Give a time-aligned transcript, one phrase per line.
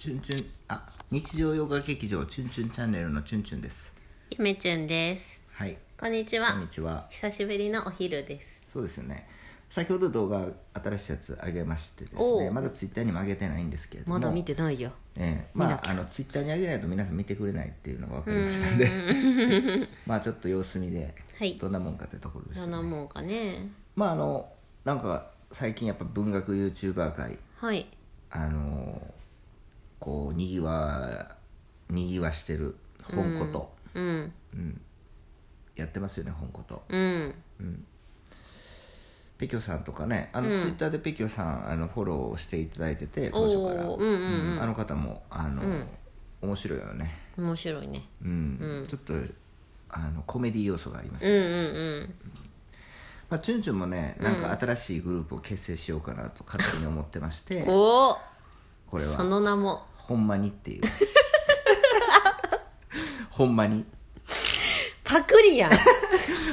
[0.00, 3.92] チュンチュンあ日常洋画劇場チュンチュンチャンネルのチュンチュンです。
[4.30, 5.38] ゆめちゅんです。
[5.52, 5.76] はい。
[6.00, 7.06] こんにちこはんにちは。
[7.10, 8.62] 久しぶりのお昼です。
[8.64, 9.28] そうですよね。
[9.68, 14.18] 先ほど動画新しいやつ上げましてですねまだツイッターにも上げてないんですけれども。
[14.18, 14.90] まだ見てないよ。
[15.16, 15.50] ええ。
[15.52, 19.86] まああのツイッターに上げないと皆さん見てくれないっていうのが分かりましたんで。
[20.08, 21.58] まあちょっと様子見ではい。
[21.58, 22.68] どんなもんかってところですね。
[22.68, 23.68] んなもんかね。
[23.96, 24.50] まああの
[24.86, 27.38] なんか最近やっぱ文学 YouTuber 界。
[27.56, 27.86] はい。
[28.30, 28.98] あの
[30.00, 31.36] こうにぎわ
[31.88, 32.76] にぎわしてる
[33.14, 34.32] 本こと、うん
[35.76, 36.82] やってますよね本こと。
[36.88, 37.34] うん。
[39.38, 44.62] ペキョさんとかねあの、ツイッターでペキョさんあのフォローしていただいてて当初から、うんうんうん。
[44.62, 45.62] あの方もあの、
[46.42, 47.18] 面白いよね。
[47.38, 48.02] 面白いね。
[48.22, 49.14] うん、ちょっと
[49.88, 51.36] あのコメディ要素があります、うんう
[52.02, 52.14] ん
[53.28, 57.62] まあ、チュンチュンもねなんか新しいグループを結成しようかなと勝手に思ってまして。
[57.62, 58.16] うんおお
[58.90, 59.16] これは。
[59.16, 59.82] その名も。
[59.96, 60.82] ほんまにっていう。
[63.30, 63.84] ほんまに。
[65.04, 65.70] パクリやん。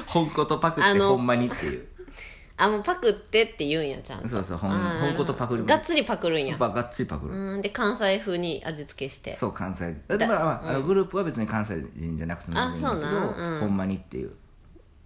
[0.05, 1.87] 本ことパクっあのてほんまにっていう。
[2.59, 4.29] あもうパクってって言うんやちゃんと。
[4.29, 5.65] そうそうほんあーほんことパクる。
[5.65, 6.47] がっつりパクるんや。
[6.49, 9.33] やっぱがっつりパクる、うんで関西風に味付けして。
[9.33, 9.95] そう関西。
[10.07, 13.59] 人でも、まああのグループは別に関西人じゃなくてもいいんだけどあそうなんうん。
[13.59, 14.31] ほんまにっていう。
[14.31, 14.46] え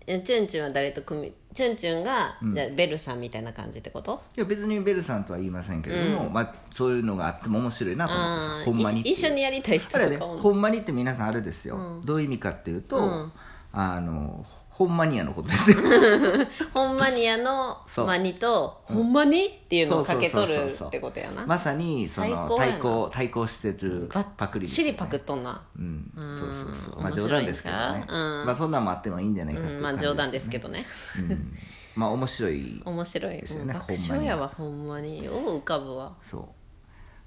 [0.05, 4.21] チュンチュンは誰と組みチュンチュンが、じゃあベルさんみたいな感じってこと？
[4.37, 9.01] いや別にベルさんとは言いませんけれども、まあ、そういうのがあっても面白いなと思ってほんまに。
[9.01, 10.79] 一緒にやりたい人とかもほんまに。
[10.79, 13.29] って皆さんあれですよ、どういう意味かっていうと、
[13.73, 15.77] あのほんまにやのことですよ。
[16.73, 18.07] ほんまにやのそう。
[18.07, 21.45] マニと、ほんまにっていうのをかけとるってことやな。
[21.45, 25.61] まさにその対抗対抗してるパクリですちりよねパクっとんな。
[25.77, 26.11] うん。
[26.15, 27.01] そうそうそう。
[27.01, 28.05] まあ冗談ですけどね。
[28.09, 30.85] まあそんなんもあってもいいんじゃないかっていううん、まあ冗談ですけどね。
[31.19, 31.53] うん。
[31.95, 32.81] まあ面白い。
[32.83, 33.37] 面白い。
[33.37, 33.73] ですよね。
[33.73, 33.79] うん。
[33.79, 35.23] 爆笑やわ、ほんまに。
[35.23, 36.13] よう浮かぶわ。
[36.21, 36.39] そ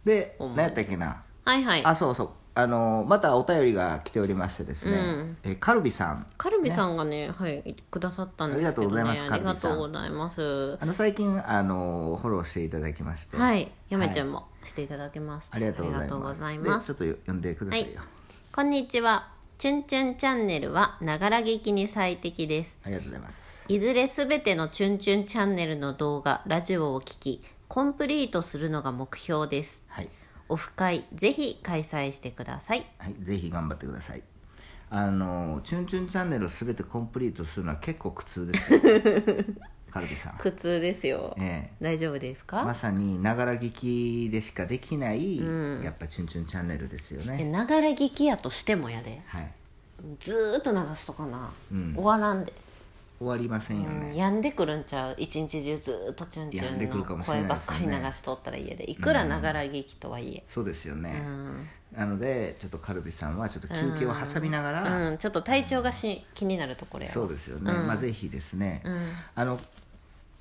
[0.04, 0.06] う。
[0.06, 1.22] で何やったっけな。
[1.44, 1.84] はいはい。
[1.84, 6.26] あそうそうあのまたお便りが来ておりましてですね、えカルビさん。
[6.36, 8.64] カルビさんがね、はい、くださったんですけど、ね。
[8.64, 10.78] ありがとうございますありがカルビさんとうございます。
[10.80, 13.36] あの最近あのフォローしていただきまして。
[13.36, 15.56] はい、やめちゃんもしていただきました。
[15.56, 16.94] ありがとうございありがとうごますざいます。
[16.94, 18.00] でちょっと読んでくださいよ、
[18.52, 19.34] こんにちは。
[19.58, 22.78] チュンチュンチャンネルは、ながら劇に最適です。
[22.84, 23.64] ありがとうございます。
[23.66, 29.82] いずれすべてのチュンチュンチャンネルの動画、ラジオを聞き、コンプリートするのが目標です。
[29.88, 30.08] はい、
[30.48, 32.86] オフ会、ぜひ開催してください。
[32.98, 34.22] はい、ぜひ頑張ってください
[34.90, 38.80] あのチュンチュンチャンネルを全てコンプリートするのは結構苦痛ですよ
[39.90, 41.34] カルビさん苦痛ですよ。
[41.38, 49.22] ええ大丈夫ですか、まさにながら聞きでしかできない、やっぱチュンチュンチャンネルですよえねながら劇やとしてもやで。
[49.26, 49.52] はい
[50.20, 51.50] ずーっと流しとかな。
[51.72, 52.52] うん終わらんで。
[53.18, 55.14] 終わりませんよね、うん、病んでくるんちゃう？
[55.18, 61.68] 一日中ずーっとチュンチ病んでくるかュンの声ばっかり流しとったら家でいくらながら劇とはいえ、そうですよね、うん。
[61.96, 67.14] なのでちょっとカルビさんはちょっと休憩を挟みながら、うん、ちょっと体調がし気になるところやわ。
[67.14, 68.82] そうですよね、まあぜひですね、
[69.34, 69.60] あの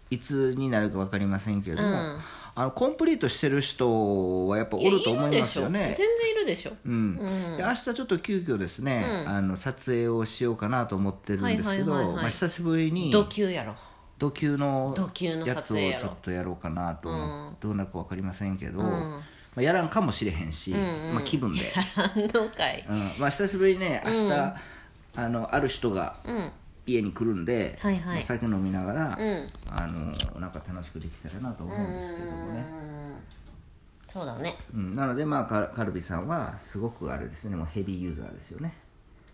[0.09, 2.19] いつになるか分かりませんけれども、うん。
[2.55, 5.93] あのコンプリートしてる人はやっぱおると思いますよね。
[5.97, 6.73] 全然いるでしょ。
[6.85, 7.17] うん。
[7.57, 13.73] で明日ちょっと急遽ですね、あの撮影をしようかなと思ってるんですけど、まあ、久しぶりにド級やろ。
[14.19, 16.51] 土級の土級のやつをちょっとやろ。
[16.51, 18.83] うかなと思って、どうなるか分かりませんけど、ん。
[18.83, 19.21] ま
[19.57, 21.59] あ、やらんかもしれへんし、まあ、気分で、
[21.95, 22.05] 反
[22.45, 22.99] 応会うん。
[23.19, 24.31] まあ、久しぶりにね明日、
[25.15, 26.51] あのある人がうん
[26.85, 28.15] 家に来るんで、はいはい。
[28.15, 29.47] まあ酒飲みながら、うん。
[29.69, 32.65] あのなんか楽しくできたらなと思うんですけどもね、
[34.07, 34.53] そうだね。
[34.73, 37.55] うん、なのでまあカカルビさんはすごくあれですね。
[37.55, 38.73] もうヘビーユーザーですよね。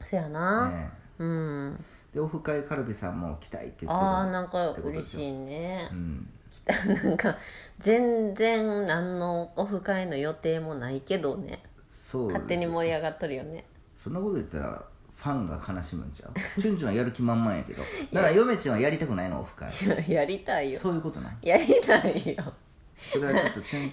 [0.04, 1.86] せやな、ねうん。
[2.14, 5.90] でオフ会カルビさんも来たいって言ってるああなんか嬉しいね。
[5.92, 6.30] う、ん。
[7.04, 7.36] なんか
[7.80, 11.64] 全然何のオフ会の予定もないけどね。
[11.90, 13.66] そうです勝手に盛り上がっとるよね。
[14.02, 14.84] そんなこと言ったら
[15.22, 16.62] ファンが悲しむんちゃう？
[16.62, 17.84] チュンチュンはやる気満々やけど。
[18.14, 20.80] だから嫁ちゃんはやりたくないのオフ会いややりたいよ。
[20.80, 21.38] そういうことなん？
[21.42, 22.44] やりたいよ。
[22.98, 23.90] それはちょっとチュンや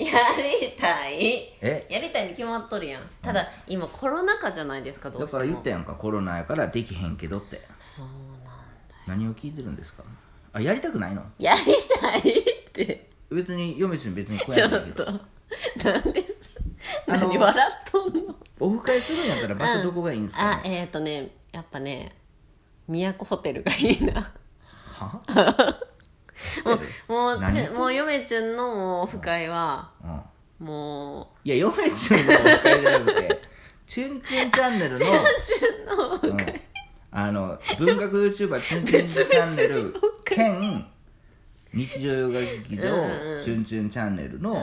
[0.60, 1.56] りたい。
[1.60, 1.86] え？
[1.90, 3.02] やりたいに決まっとるやん。
[3.22, 5.40] ただ、今コロナ禍じゃないですかどうだしても。
[5.40, 7.60] から言ったやんかコロナやからできへんけどって。
[7.78, 8.54] そうなんだ
[9.06, 10.04] 何を聞いてるんですか？
[10.52, 11.22] あやりたくないの？
[11.38, 11.60] やり
[12.00, 13.10] たいって。
[13.30, 15.04] 別に嫁ちゃん別に来ちょやんけっと。
[15.04, 16.24] どなんで
[17.08, 17.85] あの何笑っ
[18.58, 22.16] オフ会するんやったら場所どこがいいんですか、ねあえっ、ー、とねやっぱね
[22.88, 24.32] 都ホテルがいいな。
[24.94, 25.20] は？
[27.08, 29.90] もう何ちもう嫁ちゃんのもうオフ会は
[30.60, 30.66] うん。
[30.66, 33.42] もいや、嫁ちゃんのオフ会じゃなくて、
[33.86, 36.36] チュンチュンチャンネルの、うチュンのオフうん。
[36.36, 36.62] 会、
[37.10, 39.94] あの、文学 YouTuber チュンチュンチャンネル
[40.24, 40.86] 兼、
[41.72, 42.82] 日常洋画劇場、
[43.42, 44.56] チュンチュンチャンネルの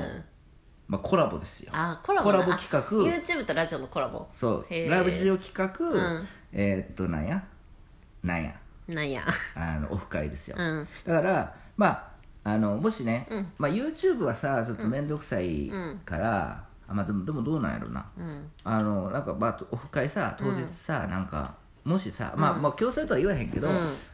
[0.87, 1.71] まあ、コラボですよ。
[1.73, 2.81] あコラボコラボあ企画。
[3.17, 4.27] YouTube とラジオのコラボ。
[4.31, 4.89] そう。
[4.89, 6.27] ラジオ企画、ん。
[6.51, 7.43] えーっとなんや？
[8.23, 8.53] なんや？
[8.87, 9.23] なんや。
[9.55, 10.87] あのオフ会ですよ、うん。
[11.05, 12.13] だからまあ
[12.43, 13.27] あのもしね、
[13.57, 15.71] まあ、YouTube はさちょっと面倒くさい
[16.05, 18.51] から、あまあ、でもでもどうなんやろな、うん。
[18.65, 23.67] あのなんかまあオフ会さ当日さ、なんかもしさ、まあ、まあ強制とは言わへんけど、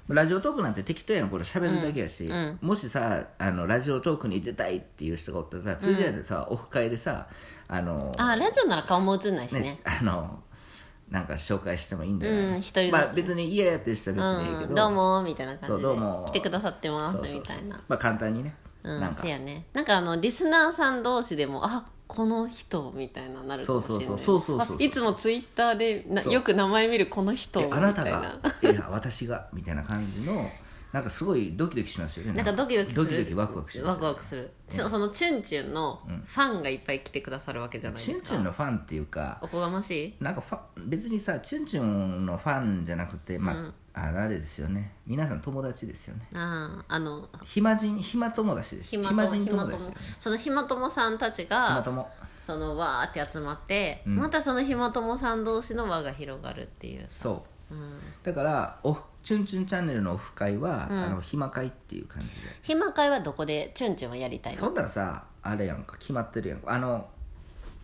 [0.07, 2.29] ラジオトークなんて適当やんこれ喋るだけやし、
[2.61, 7.27] もしさあのラジオトークに出たいっていう人がおったらさついででさ、オフ会でさ
[7.67, 9.61] あのあラジオなら顔も映んないしね。
[9.61, 10.41] ねあの
[11.09, 12.91] なんか紹介してもいいんだよね、うん一人ずつ。
[12.91, 15.67] まあ別に嫌やってる人は別にいいけど、うん、どうもみたいな感じで。
[15.67, 16.25] そうどうも。
[16.27, 17.41] 来てくださってますそうそうそう。
[17.41, 17.83] みたいな。
[17.87, 19.23] まあ簡単にね、うんなんか。
[19.23, 19.65] せやね。
[19.73, 24.05] なんかあのリスナーさん同士でもあこの人みたいななるかもしれない。
[24.05, 24.65] そうそうそう。
[24.65, 27.87] そういつもツイッターでよく名前見るこの人みたいな。
[27.87, 28.39] えあなたが？
[28.63, 29.47] いや私が？
[29.53, 30.49] みたいな感じの
[30.91, 32.33] なんかすごいドキドキしますよね。
[32.33, 33.03] なんかドキドキする。
[33.03, 33.91] ドキドキワクワクしますよね。
[33.91, 34.51] ワクワクする。
[34.69, 40.15] そそのチュンチュンのファンがいっぱい来てくださるわけじゃないチュンチュンですかのファンっていうかおこがましい？
[40.19, 43.55] なんかファン別にさチュンチュンのファンじゃなくてまあ、
[44.01, 44.93] あのあれですよね。
[45.05, 46.27] 皆さん友達ですよね。
[46.33, 48.91] あああの暇人暇友達です。
[48.91, 49.93] 暇とひまとも人友達ね。
[50.17, 52.07] そのひまともさんたち暇が友
[52.45, 54.15] そのわーって集まって、うん。
[54.15, 57.01] またそのひまともさん同士の輪が広がるっていう。
[57.01, 57.75] さそう。
[57.75, 57.99] うん。
[58.23, 60.97] だからオフチュンチュンチャンネルのオフ会は、うん。
[60.97, 62.41] あの暇会っていう感じで。
[62.61, 64.59] ひま会はどこでチュンチュンはやりたいの？
[64.59, 65.97] そんなんさあれやんか。
[65.97, 66.71] 決まってるやんか。
[66.71, 67.07] あの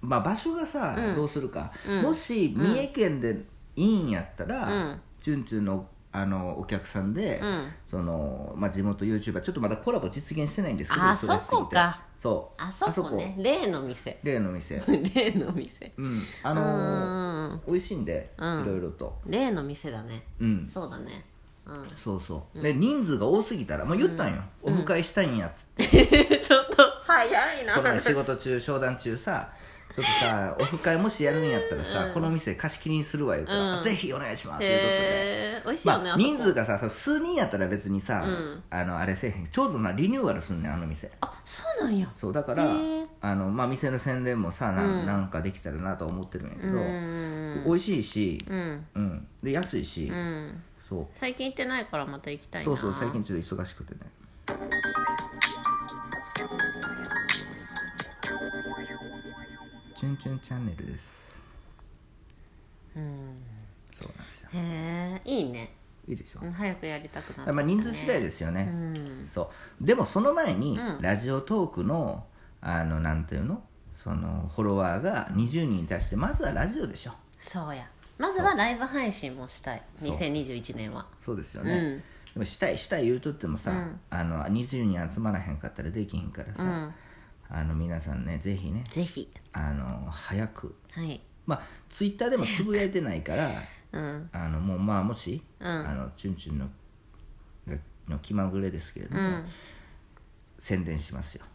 [0.01, 1.15] まあ場所がさ、うん。
[1.15, 2.01] どうするか、うん。
[2.03, 3.43] もし三重県で
[3.75, 5.01] いいんやったら、うん。
[5.19, 7.71] チュンチュンのあのお客さんで、うん。
[7.85, 12.01] そのまあ、地元 YouTuber ちょっとまだコラボ実現してないんですけどあそこか。
[12.17, 12.61] そう。
[12.61, 13.35] あそこね。
[13.37, 14.17] 例の店。
[14.23, 14.81] 例の店。
[15.13, 15.91] 例の店。
[15.97, 16.21] うん。
[16.41, 17.61] あうのーん。
[17.67, 18.63] 美味しいんで、うん。
[18.63, 19.19] いろいろと。
[19.25, 20.23] 例の店だね。
[20.39, 20.69] うん。
[20.71, 21.25] そうだね。
[21.65, 21.91] うん。
[22.01, 27.73] そうそう、で人数が多すぎたら、まあ、言ったんよ、オフ会したいんやっつって、 ちょっと早いな。
[27.73, 29.49] この前仕事中商談中さ
[29.95, 33.83] ちょっとさオフ会もしやるんやったらさ、この店貸し切りにするわ言うから、うん。
[33.83, 34.99] ぜひお願いしますいうことで、へ
[35.55, 36.29] え美味しいよね、まあ、あそこ。
[36.29, 38.63] 人数がさそう数人やったら別にさ、うん。
[38.69, 39.47] あのあれせえへん。
[39.47, 41.09] ちょうどなリニューアルすんねんあの店。
[41.21, 42.09] あそうなんや。
[42.13, 42.65] そうだから
[43.21, 45.03] あの、まあ、店の宣伝もさな,、うん。
[45.03, 47.63] ん、なんかできたらなと思ってるんやけうど、ん。
[47.65, 48.85] 美味しいし、うん。
[48.95, 50.61] うん、で安いし、うん。
[50.89, 51.07] そう。
[51.13, 52.65] 最近行ってないからまた行きたいな。
[52.65, 54.01] そうそう最近ちょっと忙しくてね
[60.05, 61.41] チュンチュンチャンネルです。
[62.95, 63.37] うん。
[63.91, 64.49] そうなんですよ。
[64.53, 65.73] へえいいね。
[66.07, 69.27] いいでしょ、うん早くやりたくなった、まあ、人数次第ですよね、うん。
[69.31, 69.49] そ
[69.81, 69.83] う。
[69.83, 71.01] でもその前に、うん。
[71.01, 72.23] ラジオトークの
[72.61, 73.63] あのなんていうの？
[73.95, 77.13] そのフォロワーが20人に対してまずはラジオでしょ。
[77.39, 77.89] そうや。
[78.19, 79.81] まずはライブ配信もしたい。
[79.95, 80.11] そう。
[80.11, 81.07] 2021年は。
[81.19, 81.97] そうですよね、うん。
[82.33, 83.99] でもしたいしたい言うとってもさ、うん。
[84.11, 86.93] あの20人集まらへんかったらできひんからさ、うん
[87.49, 89.31] あの皆さんねぜひねぜひ。
[89.53, 90.75] あの早く。
[90.91, 91.21] はい。
[91.45, 93.49] まあツイッターでもつぶやいてないから
[93.91, 94.29] うん。
[94.33, 95.67] あのもうまあもし、うん。
[95.67, 96.69] あのチュンチュンの
[97.67, 97.75] が
[98.07, 99.45] の気まぐれですけれども、うん。
[100.59, 101.45] 宣伝しますよ。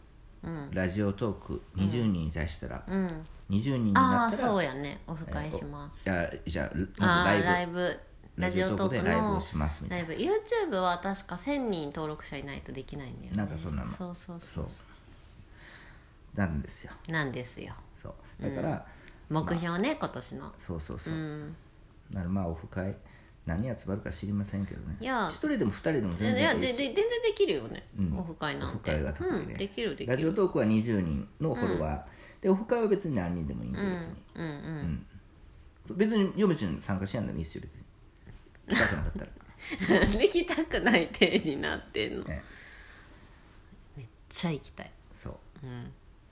[0.43, 0.69] うん。
[0.71, 3.07] ラジオトーク20人に対したら、うん。
[3.49, 5.01] 20人にあなったらあそうやね。
[5.07, 7.71] オフ会します、じゃあじゃああまずラライブ。
[7.71, 7.99] イブ。
[8.37, 10.23] ラジオトークラジオトークでライブのをしますみたいライブ。
[10.23, 13.37] YouTube は確か1000人登録者いないとできないんだよね。
[13.37, 13.87] なんかそんなの。
[13.87, 14.63] そうそうそそう。
[14.65, 14.67] う
[16.35, 16.91] なんですよ。
[17.07, 17.73] なんですよ。
[18.01, 18.43] そう。
[18.43, 18.85] だから、
[19.29, 20.53] 目標ね今年の。
[20.57, 21.13] そうそうそう。
[21.13, 21.55] う、ん。
[22.11, 22.95] ならまあオフ会
[23.45, 24.97] 何集まるか知りませんけどね。
[24.99, 25.29] いや。
[25.29, 28.17] 一人でも二人でもい全や然いいしでで全然できるよね、うん。
[28.19, 28.91] オフ会なんて。
[28.91, 29.37] オフ会が得意で。
[29.37, 30.11] うん、できるできる。
[30.13, 32.03] ラジオトークは20人のフォロワー、
[32.41, 34.45] でオフ会は別に何人でもいいんでうん別に、うん。
[35.89, 35.97] うん。
[35.97, 38.75] 別に嫁ちゃん参加しやんでもいいっすよ別に。
[38.75, 39.31] したくなかったら。
[40.17, 42.25] できたくない体になってんの。
[42.25, 42.37] めっ
[43.97, 45.29] ねちゃ行きたい、そ
[45.63, 45.65] う。
[45.65, 45.91] うん、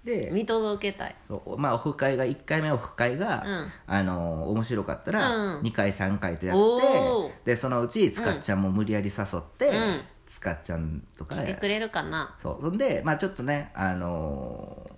[0.10, 1.16] で見届けたい。
[1.28, 3.72] そうまあオフ会が1回目オフ会が、うん。
[3.88, 5.62] あの面白かったら、うん。
[5.62, 7.28] 2回3回とやおー。
[7.28, 10.02] ってでそのうちつかっちゃんも無理やり誘って、うん。
[10.28, 12.36] つかっちゃんとか来てくれるかな。
[12.42, 12.64] そう。
[12.64, 14.94] そんでまあちょっとねあのー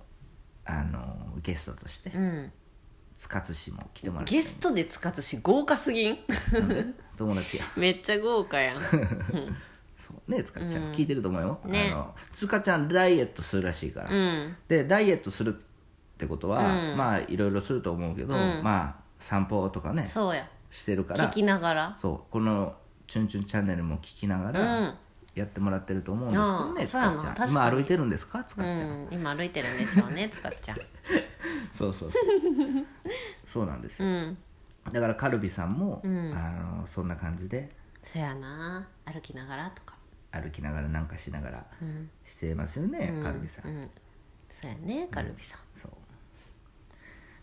[0.65, 2.51] あのーゲストとしてうん。
[3.17, 4.31] つかつ氏も来てもらって。
[4.31, 6.17] ゲストで使ったし豪華すぎん？
[7.17, 7.65] 友達や。
[7.77, 8.81] めっちゃ豪華やん
[10.31, 11.91] ねつちゃん、聞いてると思うよ、ね。
[11.93, 14.55] あのつかちゃんダイエットするらしいから、うん。
[14.67, 15.57] でダイエットするっ
[16.17, 16.97] てことは、うん。
[16.97, 18.63] まあいろいろすると思うけど、ん。
[18.63, 20.47] まあ散歩とかねそうや。
[20.69, 21.25] してるから。
[21.27, 21.97] 聞きながら。
[21.99, 22.31] そう。
[22.31, 22.75] この
[23.07, 24.97] 「チュンチュンチャンネル」も聞きながうらん。
[25.33, 27.49] やってもらってると思うんですけどね、つかっちゃん。
[27.49, 29.07] 今歩いてるんですかつうかっちゃん、ん。
[29.11, 30.77] 今歩いてるんでしょうねつかっちゃん。
[31.73, 32.21] そうそうそう。
[33.47, 34.37] そうなんですよ、うん。
[34.91, 36.33] だからカルビさんも、うん。
[36.33, 37.73] あのそんな感じで。
[38.03, 38.85] そやな。
[39.05, 39.95] 歩きながらとか
[40.31, 43.23] 歩きながらなんかしながらうんしてますよね、うん。
[43.23, 43.89] カルビさん、うん。
[44.49, 45.91] そうやねカルビさん、そう。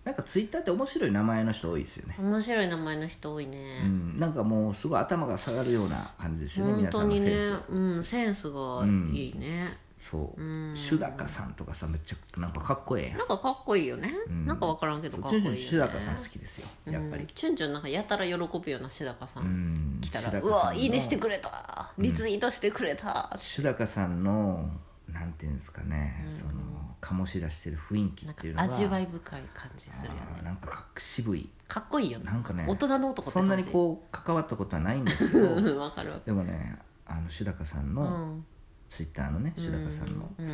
[0.05, 2.17] なんかツイッターって面白い名前の人多いですよね。
[2.19, 7.63] 面白い名前の人多いね、うん、なんかもうすごい頭が下がるような感じですよね本皆さんのセンス。
[7.69, 10.41] うんセンスがいいね、そう。
[10.77, 13.19] シュダカさんとかさめっちゃなんかかっこええやん。
[13.19, 14.13] なんかかっこいいよね、
[14.47, 15.57] なんか分からんけどかっこいいよね。
[15.57, 19.99] チュンチュンシュダカさん好きですよやっぱり、チュンチュンなんかやたら喜ぶようなシュダカさん、うん。
[20.01, 20.63] 来たら「シュダカさんの。
[20.63, 21.93] うわいいねしてくれた。
[21.99, 24.71] リツイートしてくれた」シュダカさんの
[25.13, 26.53] なんていうんですかね、その
[27.01, 30.21] 醸し出してる雰囲気なんかっていうのは味わい深い感じするよね。
[30.37, 31.49] あーなんかかっ渋い。
[31.67, 32.27] かっこいいよね。
[32.27, 35.55] なんかね大人の男ってそんなにうこう関わったことはないんですけど。
[35.61, 38.47] 分かるわでもねあのシュダカさんの、うん
[38.89, 40.47] ツイッターのねシュダカさんの、うん。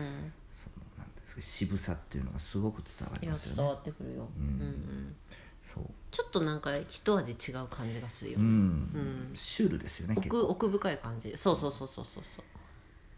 [0.50, 3.62] そのなんですか渋さっていうのがすごく伝わりますよね。
[3.62, 4.44] 伝わってくるよ、うん。
[4.44, 5.16] うん
[5.62, 5.84] そう。
[6.10, 11.36] ちょっとなんか一味違う感じがするようね、ん、シュールですよね奥奥深い感じ。
[11.36, 12.44] そうそうそうそうそうそう。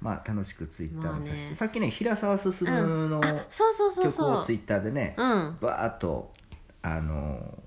[0.00, 1.54] まあ楽しくツイッターをさせて、まあね。
[1.54, 3.20] さっきね平沢進の
[4.02, 5.56] 曲をツイッターでね、うん。
[5.60, 6.32] バーッと
[6.82, 7.58] あの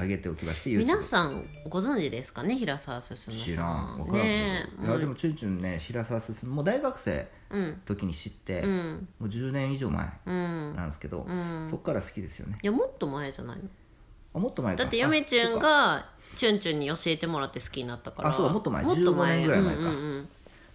[0.00, 2.54] 上げておきまして皆さんご存知ですかね？
[2.56, 3.34] 平沢進さん。
[3.34, 3.96] 知らん。
[3.98, 7.28] 分からんねけど、いやでもチュンチュンね平沢進もう大学生
[7.84, 9.08] 時に知って、うん。
[9.18, 10.76] もう10年以上前うん。
[10.76, 11.66] なんですけど、ん。
[11.68, 12.58] そっから好きですよね。
[12.62, 13.62] いやもっと前じゃないの？
[14.34, 14.82] あもっと前か。
[14.84, 18.28] だって嫁ちゃんあがチュンチュンに教えてもらって好きになったから。
[18.28, 18.84] あそうだもっと前。
[18.84, 19.80] 15年ぐらい前か。
[19.80, 20.28] うんうんうん。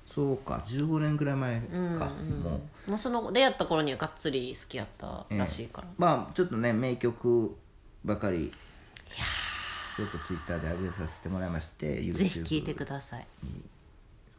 [0.05, 2.97] そうか15年ぐらい前か、もうもう。
[2.97, 7.55] その出会った頃にはがっつり好きやったらしいから、まあちょっとね名曲
[8.03, 8.51] ばかり
[9.17, 13.27] ちょっとツイッターで上げさせてもらいましてぜひ聞いてください。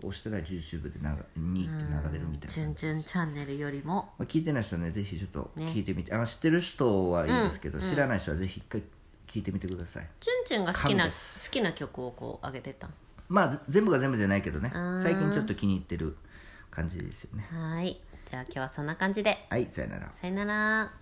[0.03, 2.53] 押したら YouTube でながにって流れるみたいな。
[2.53, 4.11] チュンチュンチャンネルよりも。
[4.19, 8.83] まあ、聞いてない人はねぜひちょっと聞いてみて、あの知ってる人はいいですけど、知らない人はぜひ一回
[9.27, 10.07] 聞いてみてください。
[10.21, 11.11] チュンチュンが好きな好
[11.51, 12.89] きな曲をこう上げてた
[13.29, 14.71] まあぜ全部が全部じゃないけどね。
[14.75, 15.03] ー。
[15.03, 16.17] 最近ちょっと気に入ってる
[16.71, 17.47] 感じですよね。
[17.51, 17.99] はい。
[18.27, 19.47] じゃあ今日はそんな感じで。
[19.49, 20.11] はいさよなら。
[20.13, 20.93] さよなら